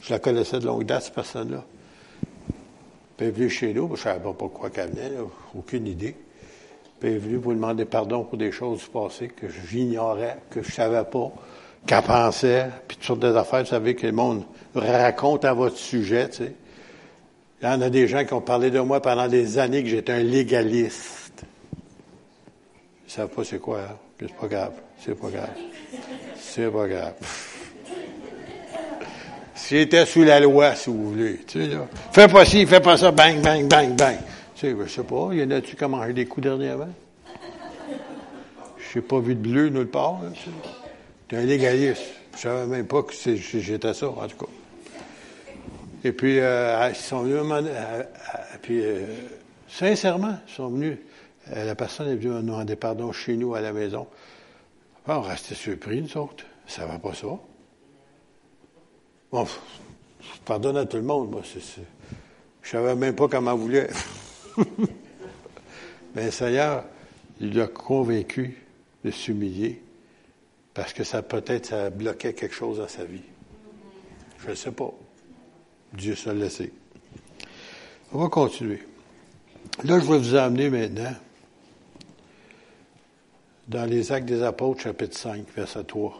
[0.00, 1.62] Je la connaissais de longue date, cette personne-là.
[3.20, 5.12] Elle est venue chez nous, je ne savais pas pourquoi qu'elle venait,
[5.56, 6.16] aucune idée.
[7.02, 10.72] Elle est venue pour demander pardon pour des choses du passé que j'ignorais, que je
[10.72, 11.32] savais pas,
[11.88, 16.28] qu'elle pensait, puis toutes sortes d'affaires, vous savez, que le monde raconte à votre sujet,
[16.28, 16.52] tu sais.
[17.60, 19.88] Il y en a des gens qui ont parlé de moi pendant des années que
[19.88, 21.44] j'étais un légaliste.
[21.72, 23.96] Ils ne savent pas c'est quoi, hein?
[24.20, 25.50] c'est pas grave, c'est pas grave.
[26.36, 27.14] C'est pas grave.
[29.68, 31.40] J'étais sous la loi, si vous voulez.
[31.46, 31.88] Tu sais, là.
[32.12, 34.18] Fais pas ci, fais pas ça, bang, bang, bang, bang.
[34.54, 36.90] Tu sais, je sais pas, y en a-tu qui ont mangé des coups dernièrement?
[38.78, 40.20] Je n'ai pas vu de bleu nulle part.
[40.34, 40.50] Tu
[41.30, 42.02] es un légaliste.
[42.34, 44.52] Je savais même pas que j'étais ça, en tout cas.
[46.04, 48.02] Et puis, ils sont venus, euh,
[48.62, 48.82] puis,
[49.68, 50.98] sincèrement, ils sont venus.
[51.52, 54.06] la personne est venue nous demander pardon chez nous à la maison.
[55.06, 56.44] on restait surpris, nous autres.
[56.66, 57.26] Ça va pas ça.
[59.32, 59.46] Bon,
[60.20, 61.42] je pardonne à tout le monde, moi.
[61.42, 61.60] Je
[62.62, 63.88] je savais même pas comment voulait.
[66.14, 66.84] Mais le Seigneur,
[67.40, 68.58] il l'a convaincu
[69.04, 69.80] de s'humilier
[70.78, 73.24] parce que ça peut-être ça bloquait quelque chose dans sa vie.
[74.38, 74.92] Je ne sais pas.
[75.92, 76.72] Dieu se laissé.
[78.12, 78.84] On va continuer.
[79.82, 81.14] Là, je vais vous emmener maintenant
[83.66, 86.12] dans les Actes des Apôtres, chapitre 5, verset 3.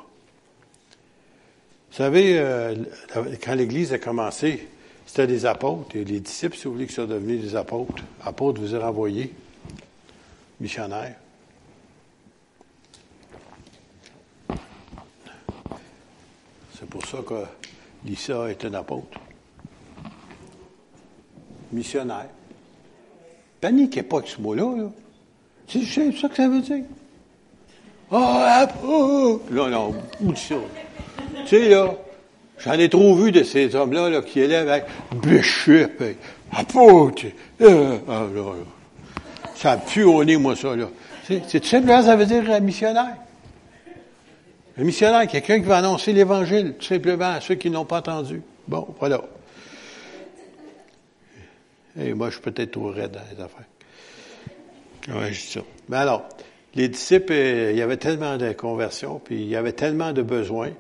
[1.91, 2.75] Vous savez, euh,
[3.41, 4.67] quand l'Église a commencé,
[5.07, 8.03] c'était des apôtres, et les disciples, si vous voulez, qui sont devenus des apôtres.
[8.25, 9.33] Apôtres vous êtes envoyés,
[10.59, 11.15] missionnaires.
[16.79, 17.35] C'est pour ça que
[18.05, 19.19] Lisa est un apôtre.
[21.73, 22.29] Missionnaire.
[23.61, 24.77] Paniquez pas avec ce mot-là.
[24.77, 24.91] Là.
[25.67, 26.85] C'est ça que ça veut dire.
[28.13, 30.55] Ah, oh, Non, non, ou ça.
[31.45, 31.95] Tu sais, là,
[32.59, 34.87] j'en ai trop vu de ces hommes-là là, qui élèvent avec
[35.17, 36.05] bishop,
[36.53, 37.27] apôtre.
[37.61, 38.25] Euh, ah.
[39.57, 40.77] Ça pue au nez, moi, ça.
[40.77, 40.89] là.
[41.27, 43.17] C'est tout simplement, ça veut dire euh, missionnaire.
[44.79, 48.43] Un missionnaire, quelqu'un qui va annoncer l'Évangile, tout simplement, à ceux qui n'ont pas entendu.
[48.69, 49.23] Bon, voilà.
[51.99, 53.67] Et moi, je suis peut-être trop raide dans les affaires.
[55.09, 55.61] Oui, je dis ça.
[55.89, 56.29] Mais alors,
[56.77, 60.23] les disciples, euh, il y avait tellement de conversions, puis il y avait tellement de
[60.23, 60.71] besoins,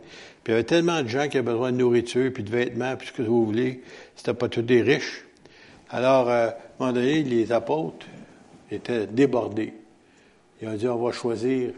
[0.44, 2.94] puis il y avait tellement de gens qui avaient besoin de nourriture, puis de vêtements,
[2.96, 3.82] puis ce que vous voulez.
[4.14, 5.24] C'était pas tous des riches.
[5.90, 8.06] Alors, euh, à un moment donné, les apôtres
[8.70, 9.74] étaient débordés.
[10.62, 11.72] Ils ont dit, on va choisir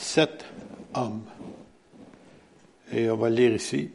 [0.00, 0.44] sept
[0.94, 1.22] hommes.
[2.92, 3.90] Et on va lire ici,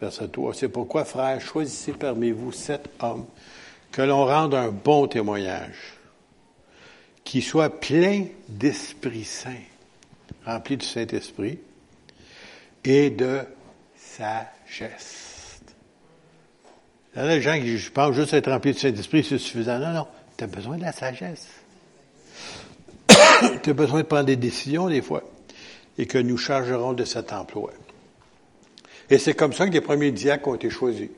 [0.00, 0.54] verset 3.
[0.54, 3.26] C'est pourquoi, frères, choisissez parmi vous sept hommes
[3.92, 5.98] que l'on rende un bon témoignage
[7.24, 9.62] qui soit plein d'Esprit Saint,
[10.44, 11.60] rempli du Saint-Esprit,
[12.84, 13.42] et de
[13.96, 15.60] sagesse.
[17.14, 19.78] Il y a des gens qui pensent juste être rempli du Saint-Esprit, c'est suffisant.
[19.78, 21.61] Non, non, tu as besoin de la sagesse.
[23.62, 25.22] tu as besoin de prendre des décisions des fois,
[25.98, 27.70] et que nous chargerons de cet emploi.
[29.10, 31.08] Et c'est comme ça que les premiers diacres ont été choisis,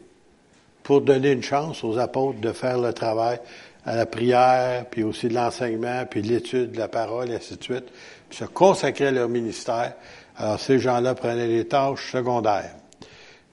[0.83, 3.39] pour donner une chance aux apôtres de faire le travail
[3.87, 7.57] à la prière, puis aussi de l'enseignement, puis de l'étude de la parole, et ainsi
[7.57, 7.85] de suite,
[8.29, 9.95] puis se consacrer à leur ministère.
[10.37, 12.75] Alors, ces gens-là prenaient les tâches secondaires.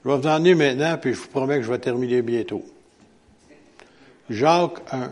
[0.04, 2.64] Je vais vous en dire maintenant, puis je vous promets que je vais terminer bientôt.
[4.28, 5.10] Jacques 1.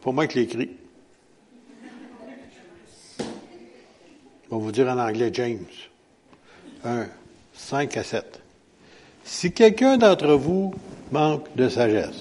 [0.00, 0.70] Pour moi qui l'écrit.
[4.54, 5.66] Je vais vous dire en anglais James.
[6.84, 7.06] 1,
[7.54, 8.40] 5 à 7.
[9.24, 10.72] Si quelqu'un d'entre vous
[11.10, 12.20] manque de sagesse,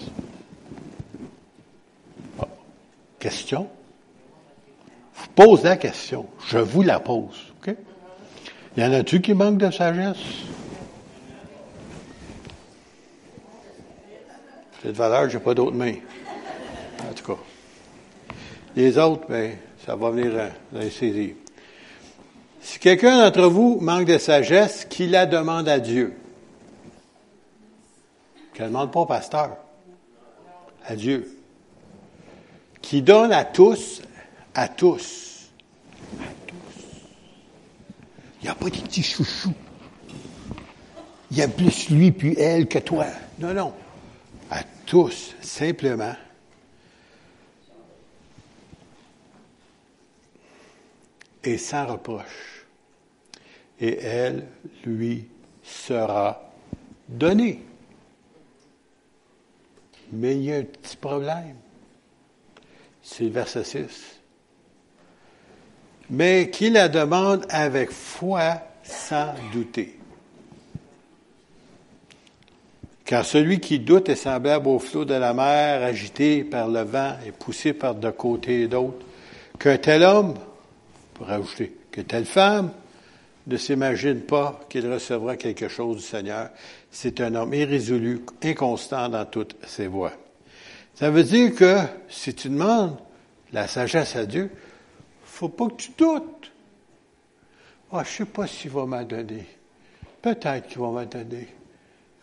[3.20, 3.70] Question?
[5.14, 6.26] Vous posez la question.
[6.48, 7.54] Je vous la pose.
[7.62, 7.76] OK?
[8.78, 10.18] Y en a-tu qui manquent de sagesse?
[14.82, 15.98] Cette valeur, j'ai pas d'autres mains.
[17.08, 17.40] En tout cas.
[18.76, 21.36] Les autres, ben, ça va venir euh, dans les saisir.
[22.64, 26.16] Si quelqu'un d'entre vous manque de sagesse, qu'il la demande à Dieu.
[28.54, 29.58] Qu'elle ne demande pas au pasteur.
[30.86, 31.40] À Dieu
[32.84, 34.04] qui donne à tous,
[34.54, 35.50] à tous,
[36.20, 36.62] à tous.
[38.40, 39.54] Il n'y a pas de petits chouchous.
[41.32, 43.08] Il y a plus lui puis elle que toi.
[43.40, 43.74] Non, non.
[44.52, 46.14] À tous, simplement.
[51.44, 52.53] Et sans reproche.
[53.84, 54.48] Et elle
[54.86, 55.28] lui
[55.62, 56.50] sera
[57.08, 57.64] donnée.
[60.12, 61.58] Mais il y a un petit problème
[63.04, 64.20] c'est le verset 6.
[66.10, 70.00] Mais qui la demande avec foi sans douter.
[73.06, 77.16] Car celui qui doute est semblable au flot de la mer, agité par le vent
[77.28, 79.06] et poussé par de côté et d'autre.
[79.60, 80.36] Qu'un tel homme,
[81.14, 82.72] pour ajouter, que telle femme
[83.48, 86.50] ne s'imagine pas qu'il recevra quelque chose du Seigneur.
[86.92, 90.14] C'est un homme irrésolu, inconstant dans toutes ses voies.
[90.96, 92.98] Ça veut dire que si tu demandes
[93.52, 94.50] la sagesse à Dieu,
[95.26, 96.52] faut pas que tu doutes.
[97.92, 99.46] Ah, je sais pas s'il va m'en donner.
[100.22, 101.48] Peut-être qu'il va m'en donner.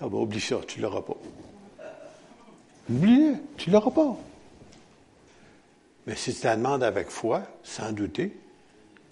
[0.00, 1.16] Ah ben, oublie ça, tu l'auras pas.
[2.88, 4.16] Oublie-le, tu l'auras pas.
[6.06, 8.36] Mais si tu la demandes avec foi, sans douter,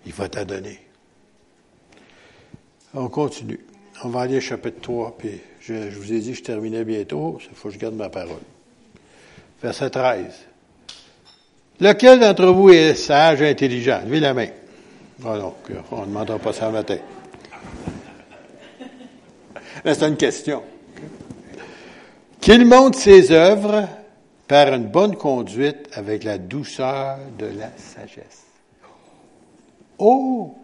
[0.07, 0.88] il va t'en donner.
[2.95, 3.61] On continue.
[4.05, 7.39] On va aller au chapitre 3, puis je, vous ai dit que je terminais bientôt,
[7.51, 8.41] il faut que je garde ma parole.
[9.63, 10.27] Verset 13.
[11.81, 14.01] Lequel d'entre vous est sage et intelligent?
[14.05, 14.49] Levez la main.
[15.25, 15.55] Oh non,
[15.91, 16.99] on ne demandera pas ça matin.
[19.85, 20.63] C'est une question.
[22.41, 23.89] Qu'il montre ses œuvres
[24.47, 28.45] par une bonne conduite avec la douceur de la sagesse.
[29.99, 30.57] Oh,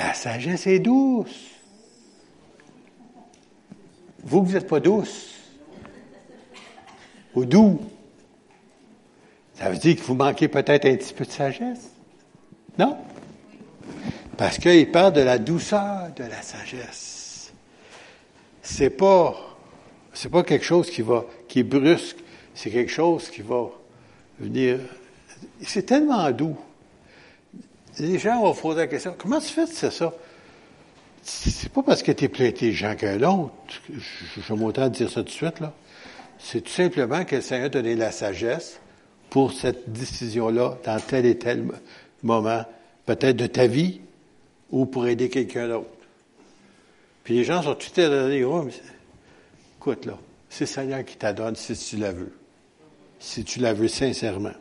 [0.00, 1.50] la sagesse est douce.
[4.24, 5.34] Vous, vous n'êtes pas douce.
[7.34, 7.80] Ou doux.
[9.54, 11.90] Ça veut dire que vous manquez peut-être un petit peu de sagesse.
[12.78, 12.96] Non?
[14.38, 17.52] Parce qu'il parle de la douceur de la sagesse.
[18.62, 19.36] C'est pas,
[20.14, 22.16] c'est pas quelque chose qui va, qui est brusque.
[22.54, 23.66] C'est quelque chose qui va
[24.38, 24.78] venir.
[25.60, 26.56] C'est tellement doux.
[28.00, 30.12] Les gens vont poser la question, comment tu fais c'est ça?
[31.22, 33.52] C'est pas parce que tu es plus intelligent que l'autre.
[33.90, 35.74] Je, m'autant dire ça tout de suite, là.
[36.38, 38.80] C'est tout simplement que le Seigneur a donné la sagesse
[39.28, 41.66] pour cette décision-là dans tel et tel
[42.22, 42.64] moment,
[43.04, 44.00] peut-être de ta vie,
[44.70, 45.90] ou pour aider quelqu'un d'autre.
[47.24, 48.72] Puis les gens sont tout à mais
[49.78, 52.32] écoute là, c'est le Seigneur qui t'adonne si tu la veux.
[53.18, 54.54] Si tu la veux sincèrement.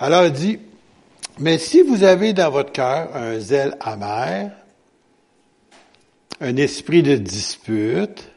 [0.00, 0.58] Alors il dit,
[1.40, 4.52] mais si vous avez dans votre cœur un zèle amer,
[6.40, 8.30] un esprit de dispute,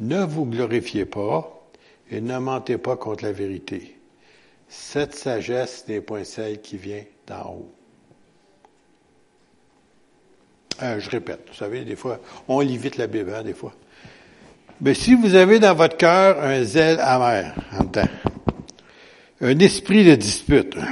[0.00, 1.68] ne vous glorifiez pas
[2.10, 3.98] et ne mentez pas contre la vérité.
[4.68, 7.72] Cette sagesse n'est point celle qui vient d'en haut.
[10.82, 13.72] Euh, je répète, vous savez, des fois, on lit vite la Bible, hein, des fois.
[14.80, 18.06] Mais si vous avez dans votre cœur un zèle amer, en temps,
[19.40, 20.76] un esprit de dispute,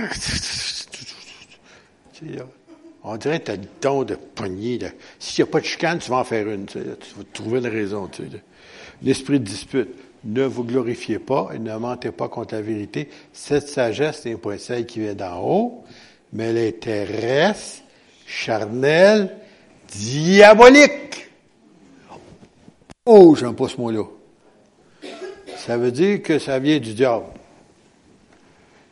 [3.03, 4.79] on dirait que tu as le ton de poignée.
[5.19, 6.67] S'il n'y a pas de chicane, tu vas en faire une.
[6.67, 6.95] Tu, vas
[7.33, 8.09] trouver une raison.
[8.09, 8.23] Tu
[9.03, 9.89] L'esprit de dispute.
[10.25, 13.09] Ne vous glorifiez pas et ne mentez pas contre la vérité.
[13.33, 15.85] Cette sagesse n'est pas celle qui vient d'en haut,
[16.33, 17.83] mais elle est terrestre,
[18.27, 19.37] charnelle,
[19.87, 21.29] diabolique.
[23.05, 24.03] Oh, j'aime pas ce mot-là.
[25.59, 27.27] Ça veut dire que ça vient du diable.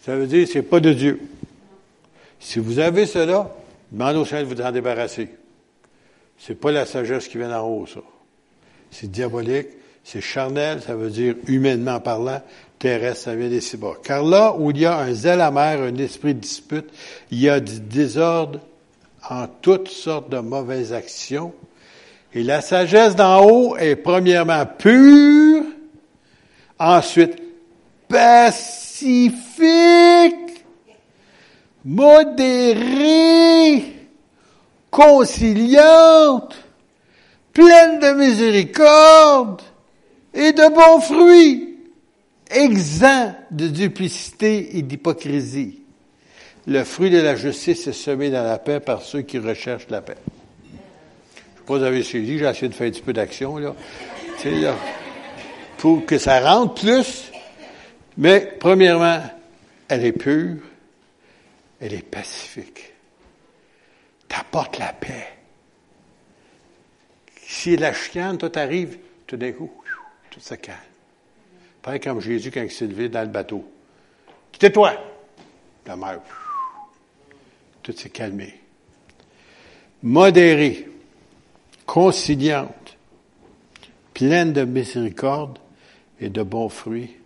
[0.05, 1.19] Ça veut dire que c'est pas de Dieu.
[2.39, 3.51] Si vous avez cela,
[3.91, 5.31] demandez au Seigneur de vous en débarrasser.
[6.39, 8.01] C'est pas la sagesse qui vient d'en haut, ça.
[8.91, 9.69] C'est diabolique,
[10.03, 12.43] c'est charnel, ça veut dire humainement parlant,
[12.79, 13.95] terrestre, ça vient des bas.
[14.05, 16.91] Car là où il y a un zèle amer, un esprit de dispute,
[17.31, 18.61] il y a du désordre
[19.31, 21.55] en toutes sortes de mauvaises actions.
[22.35, 25.63] Et la sagesse d'en haut est premièrement pure,
[26.79, 27.39] ensuite
[28.95, 30.65] pacifique,
[31.85, 33.83] modérée,
[34.91, 36.55] conciliante,
[37.53, 39.63] pleine de miséricorde
[40.33, 41.77] et de bons fruits,
[42.51, 45.81] exempt de duplicité et d'hypocrisie.
[46.67, 50.03] Le fruit de la justice est semé dans la paix par ceux qui recherchent la
[50.03, 50.17] paix.
[50.25, 53.13] Je ne sais pas si vous avez saisi, j'ai essayé de faire un petit peu
[53.13, 53.75] d'action, là.
[54.45, 54.75] là.
[55.79, 57.34] Pour que ça rentre plus.
[58.17, 59.21] Mais, premièrement,
[59.89, 60.63] elle est pure,
[61.81, 62.93] elle est pacifique.
[64.29, 65.29] T'apporte la paix.
[67.37, 69.71] Si la chicane, toi, t'arrives, tout d'un coup,
[70.31, 70.79] tout se calme.
[71.83, 73.71] Pareil comme Jésus quand il s'est levé dans le bateau.
[74.53, 74.93] Quittez-toi!
[75.87, 76.21] La mer,
[77.83, 78.59] tout s'est calmé.
[80.03, 80.89] Modérée,
[81.85, 82.97] conciliante,
[84.15, 85.59] pleine de miséricorde
[86.21, 87.17] et de bons fruits,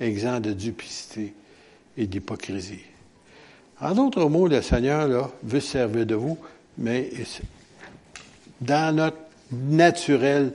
[0.00, 1.34] exempt de duplicité
[1.96, 2.84] et d'hypocrisie.
[3.80, 6.38] En d'autres mots, le Seigneur là, veut servir de vous,
[6.76, 7.10] mais
[8.60, 9.18] dans notre
[9.52, 10.52] naturel,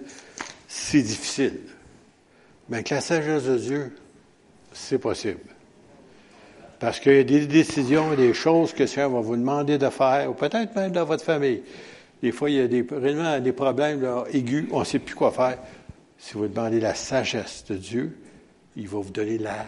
[0.68, 1.60] c'est difficile.
[2.70, 3.96] Mais avec la sagesse de Dieu,
[4.74, 5.40] c'est possible.
[6.80, 9.90] Parce qu'il y a des décisions des choses que le Seigneur va vous demander de
[9.90, 11.62] faire, ou peut-être même dans votre famille.
[12.22, 12.84] Des fois, il y a des,
[13.42, 15.58] des problèmes aigus, on ne sait plus quoi faire.
[16.18, 18.18] Si vous demandez la sagesse de Dieu,
[18.76, 19.66] il va vous donner la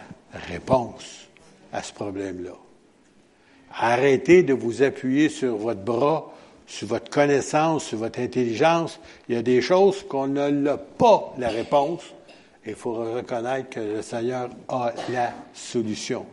[0.48, 1.28] réponse
[1.72, 2.54] à ce problème-là.
[3.72, 6.32] Arrêtez de vous appuyer sur votre bras,
[6.66, 8.98] sur votre connaissance, sur votre intelligence.
[9.28, 12.02] Il y a des choses qu'on n'a pas la réponse.
[12.66, 16.26] Il faut reconnaître que le Seigneur a la solution.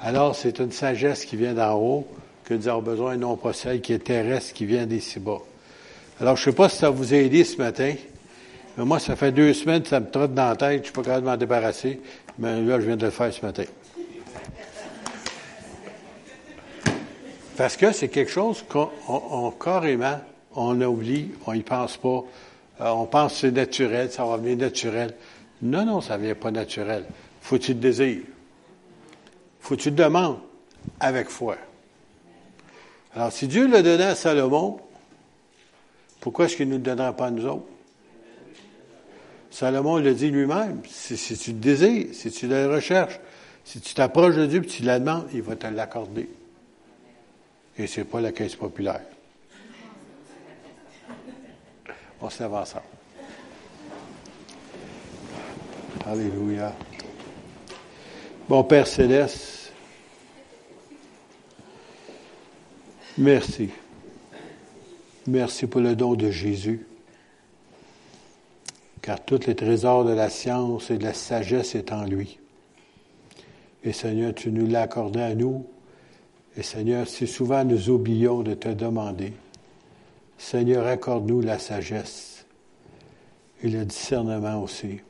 [0.00, 2.06] Alors, c'est une sagesse qui vient d'en haut
[2.44, 5.42] que nous avons besoin, non pas celle qui est terrestre, qui vient d'ici bas.
[6.20, 7.94] Alors, je ne sais pas si ça vous a aidé ce matin.
[8.84, 11.22] Moi, ça fait deux semaines, ça me trotte dans la tête, je suis pas capable
[11.22, 12.00] de m'en débarrasser.
[12.38, 13.64] Mais là, je viens de le faire ce matin.
[17.56, 20.20] Parce que c'est quelque chose qu'on carrément,
[20.54, 22.22] on oublie, on y pense pas.
[22.80, 25.12] Euh, on pense que c'est naturel, ça va venir naturel.
[25.60, 27.04] Non, non, ça ne vient pas naturel.
[27.40, 28.22] Faut que tu le désires.
[29.58, 30.38] Faut que tu le demandes
[31.00, 31.56] avec foi.
[33.12, 34.78] Alors, si Dieu l'a donné à Salomon,
[36.20, 37.66] pourquoi est-ce qu'il ne nous le donnera pas à nous autres?
[39.50, 43.18] Salomon le dit lui-même, si, tu le désires, si tu le recherches,
[43.64, 46.28] si tu t'approches de Dieu et tu la demandes, il va te l'accorder.
[47.78, 49.02] Et ce n'est pas la caisse populaire.
[52.20, 52.52] On se lève.
[56.04, 56.74] Alléluia.
[58.48, 59.72] Bon Père céleste,
[63.18, 63.68] merci.
[65.26, 66.86] Merci pour le don de Jésus.
[69.08, 72.38] Car tous les trésors de la science et de la sagesse est en lui.
[73.82, 75.64] Et Seigneur, tu nous l'as accordé à nous.
[76.58, 79.32] Et Seigneur, si souvent nous oublions de te demander,
[80.36, 82.44] Seigneur, accorde-nous la sagesse
[83.62, 85.00] et le discernement aussi.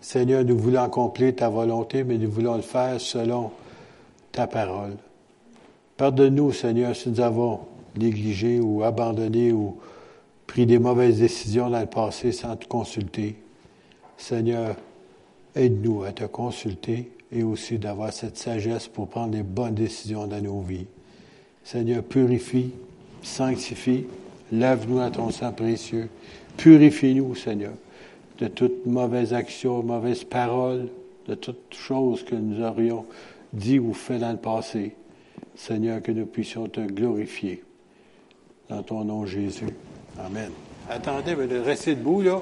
[0.00, 3.52] Seigneur, nous voulons accomplir ta volonté, mais nous voulons le faire selon
[4.32, 4.96] ta parole.
[5.96, 7.60] Pardonne-nous, Seigneur, si nous avons
[7.96, 9.78] négligé ou abandonné ou
[10.50, 13.36] pris des mauvaises décisions dans le passé sans te consulter.
[14.16, 14.74] Seigneur,
[15.54, 20.42] aide-nous à te consulter et aussi d'avoir cette sagesse pour prendre les bonnes décisions dans
[20.42, 20.88] nos vies.
[21.62, 22.72] Seigneur, purifie,
[23.22, 24.06] sanctifie,
[24.50, 26.08] lave-nous à ton sang précieux.
[26.56, 27.74] Purifie-nous, Seigneur
[28.40, 30.88] de toute mauvaise action, mauvaise parole,
[31.28, 33.06] de toute chose que nous aurions
[33.52, 34.96] dit ou fait dans le passé.
[35.54, 37.62] Seigneur, que nous puissions te glorifier.
[38.68, 39.66] Dans ton nom, Jésus.
[40.26, 40.50] Amen.
[40.88, 42.40] Attendez, mais restez debout, là.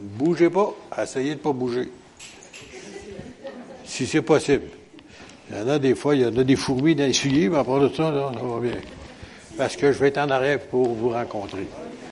[0.00, 0.74] Bougez pas.
[1.00, 1.90] Essayez de ne pas bouger.
[3.84, 4.64] Si c'est possible.
[5.50, 7.64] Il y en a des fois, il y en a des fourmis d'essuyer, mais à
[7.64, 8.80] part de ça, là, ça va bien.
[9.56, 11.68] Parce que je vais être en arrêt pour vous rencontrer.